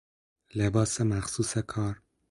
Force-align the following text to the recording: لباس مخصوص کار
لباس 0.55 1.01
مخصوص 1.01 1.57
کار 1.57 2.01